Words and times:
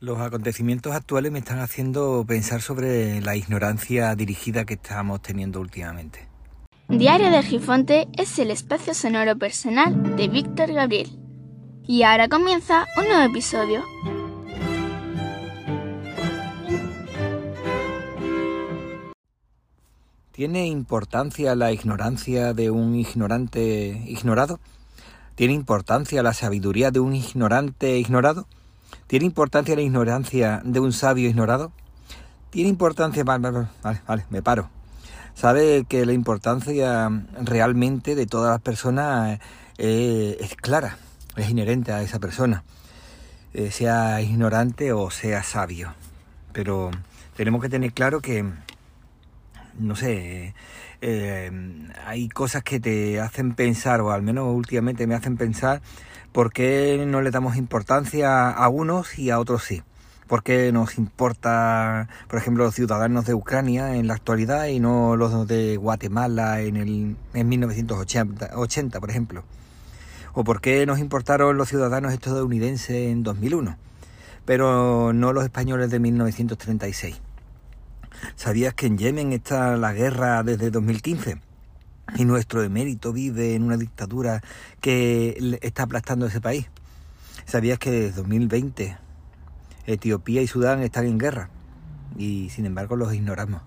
Los 0.00 0.20
acontecimientos 0.20 0.94
actuales 0.94 1.32
me 1.32 1.40
están 1.40 1.58
haciendo 1.58 2.24
pensar 2.24 2.62
sobre 2.62 3.20
la 3.20 3.34
ignorancia 3.34 4.14
dirigida 4.14 4.64
que 4.64 4.74
estamos 4.74 5.20
teniendo 5.22 5.60
últimamente. 5.60 6.28
Diario 6.88 7.32
de 7.32 7.42
Gifonte 7.42 8.06
es 8.16 8.38
el 8.38 8.52
espacio 8.52 8.94
sonoro 8.94 9.36
personal 9.36 10.14
de 10.14 10.28
Víctor 10.28 10.72
Gabriel. 10.72 11.18
Y 11.84 12.04
ahora 12.04 12.28
comienza 12.28 12.86
un 12.96 13.08
nuevo 13.08 13.24
episodio. 13.24 13.82
¿Tiene 20.30 20.68
importancia 20.68 21.56
la 21.56 21.72
ignorancia 21.72 22.54
de 22.54 22.70
un 22.70 22.94
ignorante 22.94 24.04
ignorado? 24.06 24.60
¿Tiene 25.34 25.54
importancia 25.54 26.22
la 26.22 26.34
sabiduría 26.34 26.92
de 26.92 27.00
un 27.00 27.16
ignorante 27.16 27.98
ignorado? 27.98 28.46
¿Tiene 29.08 29.24
importancia 29.24 29.74
la 29.74 29.80
ignorancia 29.80 30.60
de 30.64 30.80
un 30.80 30.92
sabio 30.92 31.30
ignorado? 31.30 31.72
¿Tiene 32.50 32.68
importancia... 32.68 33.24
Vale, 33.24 33.48
vale, 33.82 34.02
vale, 34.06 34.26
me 34.28 34.42
paro. 34.42 34.68
Sabe 35.34 35.86
que 35.88 36.04
la 36.04 36.12
importancia 36.12 37.10
realmente 37.42 38.14
de 38.14 38.26
todas 38.26 38.50
las 38.50 38.60
personas 38.60 39.40
eh, 39.78 40.36
es 40.40 40.54
clara, 40.56 40.98
es 41.36 41.48
inherente 41.48 41.90
a 41.90 42.02
esa 42.02 42.18
persona, 42.18 42.64
eh, 43.54 43.70
sea 43.70 44.20
ignorante 44.20 44.92
o 44.92 45.10
sea 45.10 45.42
sabio. 45.42 45.94
Pero 46.52 46.90
tenemos 47.34 47.62
que 47.62 47.70
tener 47.70 47.94
claro 47.94 48.20
que, 48.20 48.44
no 49.78 49.96
sé, 49.96 50.54
eh, 51.00 51.50
hay 52.06 52.28
cosas 52.28 52.62
que 52.62 52.80
te 52.80 53.20
hacen 53.20 53.54
pensar, 53.54 54.00
o 54.00 54.12
al 54.12 54.22
menos 54.22 54.54
últimamente 54.54 55.06
me 55.06 55.14
hacen 55.14 55.36
pensar, 55.36 55.80
¿Por 56.32 56.52
qué 56.52 57.04
no 57.08 57.22
le 57.22 57.30
damos 57.30 57.56
importancia 57.56 58.50
a 58.50 58.68
unos 58.68 59.18
y 59.18 59.30
a 59.30 59.40
otros 59.40 59.64
sí? 59.64 59.82
¿Por 60.26 60.42
qué 60.42 60.70
nos 60.72 60.98
importa, 60.98 62.08
por 62.28 62.38
ejemplo, 62.38 62.64
los 62.64 62.74
ciudadanos 62.74 63.24
de 63.24 63.32
Ucrania 63.32 63.96
en 63.96 64.06
la 64.06 64.14
actualidad 64.14 64.66
y 64.66 64.78
no 64.78 65.16
los 65.16 65.48
de 65.48 65.78
Guatemala 65.78 66.60
en, 66.60 66.76
el, 66.76 67.16
en 67.32 67.48
1980, 67.48 69.00
por 69.00 69.10
ejemplo? 69.10 69.42
¿O 70.34 70.44
por 70.44 70.60
qué 70.60 70.84
nos 70.84 70.98
importaron 70.98 71.56
los 71.56 71.70
ciudadanos 71.70 72.12
estadounidenses 72.12 73.10
en 73.10 73.22
2001, 73.22 73.76
pero 74.44 75.14
no 75.14 75.32
los 75.32 75.44
españoles 75.44 75.90
de 75.90 75.98
1936? 75.98 77.20
¿Sabías 78.38 78.72
que 78.72 78.86
en 78.86 78.98
Yemen 78.98 79.32
está 79.32 79.76
la 79.76 79.92
guerra 79.92 80.44
desde 80.44 80.70
2015? 80.70 81.40
y 82.16 82.24
nuestro 82.24 82.62
emérito 82.62 83.12
vive 83.12 83.56
en 83.56 83.64
una 83.64 83.76
dictadura 83.76 84.42
que 84.80 85.58
está 85.60 85.82
aplastando 85.82 86.26
ese 86.26 86.40
país. 86.40 86.66
¿Sabías 87.46 87.80
que 87.80 87.90
desde 87.90 88.12
2020 88.12 88.96
Etiopía 89.86 90.40
y 90.40 90.46
Sudán 90.46 90.84
están 90.84 91.06
en 91.06 91.18
guerra? 91.18 91.50
Y 92.16 92.48
sin 92.50 92.64
embargo 92.64 92.94
los 92.94 93.12
ignoramos. 93.12 93.60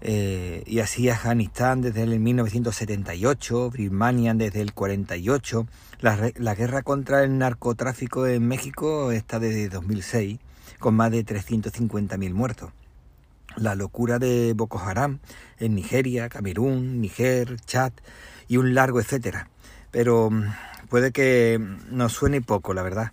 Eh, 0.00 0.62
y 0.64 0.78
así 0.78 1.08
Afganistán 1.08 1.82
desde 1.82 2.04
el 2.04 2.20
1978, 2.20 3.70
Birmania 3.72 4.32
desde 4.34 4.60
el 4.60 4.74
48, 4.74 5.66
la, 5.98 6.30
la 6.36 6.54
guerra 6.54 6.82
contra 6.82 7.24
el 7.24 7.36
narcotráfico 7.36 8.28
en 8.28 8.46
México 8.46 9.10
está 9.10 9.40
desde 9.40 9.68
2006, 9.70 10.38
con 10.78 10.94
más 10.94 11.10
de 11.10 11.26
350.000 11.26 12.32
muertos 12.32 12.70
la 13.56 13.74
locura 13.74 14.18
de 14.18 14.52
Boko 14.54 14.78
Haram 14.78 15.20
en 15.58 15.74
Nigeria, 15.74 16.28
Camerún, 16.28 17.00
Niger, 17.00 17.60
Chad 17.60 17.92
y 18.48 18.56
un 18.56 18.74
largo 18.74 19.00
etcétera. 19.00 19.48
Pero 19.90 20.30
mm, 20.30 20.44
puede 20.88 21.12
que 21.12 21.60
nos 21.90 22.12
suene 22.12 22.40
poco, 22.40 22.74
la 22.74 22.82
verdad. 22.82 23.12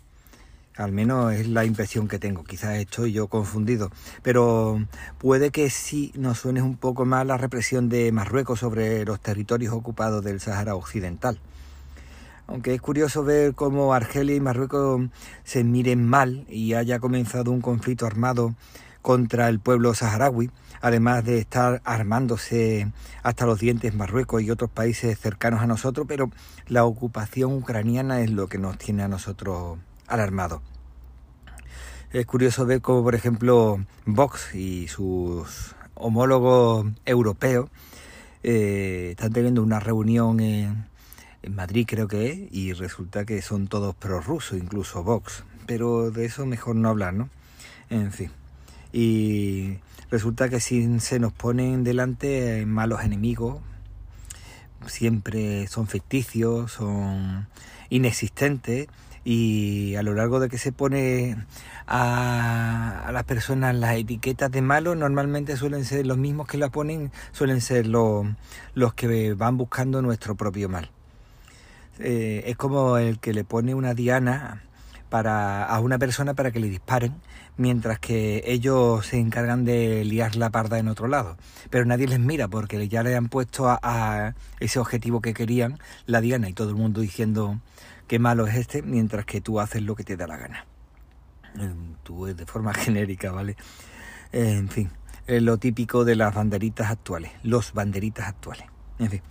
Al 0.77 0.91
menos 0.91 1.33
es 1.33 1.47
la 1.47 1.65
impresión 1.65 2.07
que 2.07 2.17
tengo. 2.17 2.43
Quizás 2.43 2.77
estoy 2.77 3.11
yo 3.11 3.27
confundido. 3.27 3.91
Pero 4.23 4.85
puede 5.19 5.51
que 5.51 5.69
sí 5.69 6.11
nos 6.15 6.39
suene 6.39 6.61
un 6.61 6.77
poco 6.77 7.05
más 7.05 7.25
la 7.27 7.37
represión 7.37 7.89
de 7.89 8.11
Marruecos 8.11 8.59
sobre 8.59 9.05
los 9.05 9.19
territorios 9.19 9.73
ocupados 9.73 10.23
del 10.23 10.39
Sahara 10.39 10.75
Occidental. 10.75 11.39
Aunque 12.47 12.73
es 12.73 12.81
curioso 12.81 13.23
ver 13.23 13.53
cómo 13.53 13.93
Argelia 13.93 14.35
y 14.35 14.39
Marruecos 14.39 15.01
se 15.43 15.63
miren 15.63 16.05
mal 16.05 16.45
y 16.49 16.73
haya 16.73 16.99
comenzado 16.99 17.51
un 17.51 17.61
conflicto 17.61 18.05
armado 18.05 18.55
contra 19.01 19.49
el 19.49 19.59
pueblo 19.59 19.93
saharaui, 19.93 20.51
además 20.81 21.23
de 21.25 21.39
estar 21.39 21.81
armándose 21.83 22.91
hasta 23.23 23.45
los 23.45 23.59
dientes 23.59 23.93
Marruecos 23.93 24.41
y 24.41 24.51
otros 24.51 24.69
países 24.69 25.19
cercanos 25.19 25.61
a 25.61 25.67
nosotros, 25.67 26.05
pero 26.07 26.31
la 26.67 26.85
ocupación 26.85 27.53
ucraniana 27.53 28.21
es 28.21 28.31
lo 28.31 28.47
que 28.47 28.57
nos 28.57 28.77
tiene 28.77 29.03
a 29.03 29.07
nosotros 29.07 29.77
alarmados. 30.07 30.61
Es 32.11 32.25
curioso 32.25 32.65
ver 32.65 32.81
cómo, 32.81 33.03
por 33.03 33.15
ejemplo, 33.15 33.85
Vox 34.05 34.53
y 34.53 34.87
sus 34.87 35.75
homólogos 35.93 36.87
europeos 37.05 37.69
eh, 38.43 39.09
están 39.11 39.31
teniendo 39.31 39.63
una 39.63 39.79
reunión 39.79 40.41
en, 40.41 40.87
en 41.41 41.55
Madrid, 41.55 41.85
creo 41.87 42.07
que 42.07 42.31
es, 42.31 42.39
y 42.51 42.73
resulta 42.73 43.23
que 43.23 43.41
son 43.41 43.67
todos 43.67 43.95
prorrusos, 43.95 44.57
incluso 44.57 45.03
Vox. 45.03 45.45
Pero 45.67 46.11
de 46.11 46.25
eso 46.25 46.45
mejor 46.45 46.75
no 46.75 46.89
hablar, 46.89 47.13
¿no? 47.13 47.29
En 47.89 48.11
fin 48.11 48.31
y 48.93 49.77
resulta 50.09 50.49
que 50.49 50.59
si 50.59 50.99
se 50.99 51.19
nos 51.19 51.33
ponen 51.33 51.83
delante 51.83 52.65
malos 52.65 53.03
enemigos, 53.03 53.61
siempre 54.87 55.67
son 55.67 55.87
ficticios, 55.87 56.71
son 56.71 57.47
inexistentes 57.89 58.87
y 59.23 59.95
a 59.95 60.03
lo 60.03 60.13
largo 60.13 60.39
de 60.39 60.49
que 60.49 60.57
se 60.57 60.71
pone 60.71 61.37
a, 61.87 63.09
las 63.13 63.23
personas 63.25 63.75
las 63.75 63.95
etiquetas 63.95 64.51
de 64.51 64.61
malo, 64.61 64.95
normalmente 64.95 65.57
suelen 65.57 65.85
ser 65.85 66.05
los 66.05 66.17
mismos 66.17 66.47
que 66.47 66.57
la 66.57 66.69
ponen, 66.69 67.11
suelen 67.31 67.61
ser 67.61 67.85
los 67.87 68.93
que 68.95 69.33
van 69.33 69.57
buscando 69.57 70.01
nuestro 70.01 70.35
propio 70.35 70.69
mal. 70.69 70.89
Eh, 71.99 72.43
es 72.47 72.57
como 72.57 72.97
el 72.97 73.19
que 73.19 73.33
le 73.33 73.43
pone 73.43 73.75
una 73.75 73.93
diana 73.93 74.63
para, 75.11 75.65
a 75.65 75.79
una 75.81 75.99
persona 75.99 76.33
para 76.33 76.51
que 76.51 76.61
le 76.61 76.69
disparen, 76.69 77.13
mientras 77.57 77.99
que 77.99 78.43
ellos 78.47 79.05
se 79.05 79.19
encargan 79.19 79.65
de 79.65 80.05
liar 80.05 80.37
la 80.37 80.49
parda 80.49 80.79
en 80.79 80.87
otro 80.87 81.09
lado. 81.09 81.37
Pero 81.69 81.85
nadie 81.85 82.07
les 82.07 82.19
mira 82.19 82.47
porque 82.47 82.87
ya 82.87 83.03
le 83.03 83.15
han 83.15 83.27
puesto 83.27 83.67
a, 83.69 84.33
ese 84.59 84.79
objetivo 84.79 85.21
que 85.21 85.33
querían 85.33 85.79
la 86.05 86.21
diana 86.21 86.49
y 86.49 86.53
todo 86.53 86.69
el 86.69 86.75
mundo 86.75 87.01
diciendo 87.01 87.59
qué 88.07 88.19
malo 88.19 88.47
es 88.47 88.55
este, 88.55 88.81
mientras 88.81 89.25
que 89.25 89.41
tú 89.41 89.59
haces 89.59 89.83
lo 89.83 89.95
que 89.95 90.05
te 90.05 90.15
da 90.15 90.27
la 90.27 90.37
gana. 90.37 90.65
Tú 92.03 92.25
de 92.25 92.45
forma 92.45 92.73
genérica, 92.85 93.31
¿vale? 93.31 93.57
En 94.31 94.69
fin, 94.69 94.89
lo 95.27 95.57
típico 95.57 96.05
de 96.05 96.15
las 96.15 96.33
banderitas 96.33 96.89
actuales, 96.89 97.33
los 97.43 97.73
banderitas 97.73 98.29
actuales. 98.29 98.65
En 98.97 99.09
fin, 99.09 99.21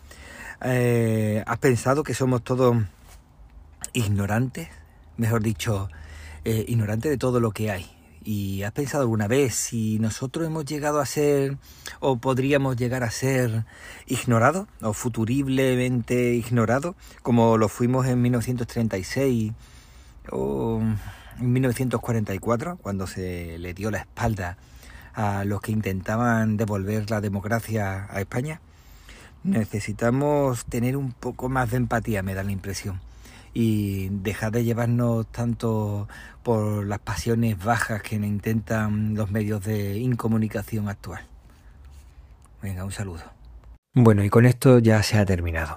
eh, 0.60 1.42
¿has 1.46 1.58
pensado 1.58 2.02
que 2.02 2.12
somos 2.12 2.44
todos 2.44 2.76
ignorantes? 3.94 4.68
Mejor 5.20 5.42
dicho, 5.42 5.90
eh, 6.44 6.64
ignorante 6.66 7.10
de 7.10 7.18
todo 7.18 7.40
lo 7.40 7.52
que 7.52 7.70
hay. 7.70 7.86
¿Y 8.22 8.62
has 8.64 8.72
pensado 8.72 9.02
alguna 9.02 9.28
vez 9.28 9.54
si 9.54 9.98
nosotros 9.98 10.46
hemos 10.46 10.64
llegado 10.64 11.00
a 11.00 11.06
ser 11.06 11.56
o 12.00 12.16
podríamos 12.16 12.76
llegar 12.76 13.02
a 13.02 13.10
ser 13.10 13.64
ignorados 14.06 14.66
o 14.82 14.92
futuriblemente 14.92 16.34
ignorados 16.34 16.96
como 17.22 17.56
lo 17.56 17.68
fuimos 17.68 18.06
en 18.06 18.20
1936 18.20 19.52
o 20.30 20.80
en 21.38 21.52
1944 21.52 22.76
cuando 22.76 23.06
se 23.06 23.58
le 23.58 23.72
dio 23.72 23.90
la 23.90 23.98
espalda 23.98 24.58
a 25.14 25.44
los 25.44 25.62
que 25.62 25.72
intentaban 25.72 26.58
devolver 26.58 27.10
la 27.10 27.22
democracia 27.22 28.06
a 28.10 28.20
España? 28.20 28.60
Necesitamos 29.44 30.66
tener 30.66 30.98
un 30.98 31.12
poco 31.12 31.48
más 31.48 31.70
de 31.70 31.78
empatía, 31.78 32.22
me 32.22 32.34
da 32.34 32.42
la 32.42 32.52
impresión 32.52 33.00
y 33.52 34.08
dejar 34.10 34.52
de 34.52 34.64
llevarnos 34.64 35.26
tanto 35.30 36.08
por 36.42 36.86
las 36.86 37.00
pasiones 37.00 37.62
bajas 37.62 38.02
que 38.02 38.16
intentan 38.16 39.14
los 39.14 39.30
medios 39.30 39.64
de 39.64 39.98
incomunicación 39.98 40.88
actual. 40.88 41.22
Venga, 42.62 42.84
un 42.84 42.92
saludo. 42.92 43.22
Bueno, 43.94 44.22
y 44.22 44.30
con 44.30 44.46
esto 44.46 44.78
ya 44.78 45.02
se 45.02 45.18
ha 45.18 45.24
terminado. 45.24 45.76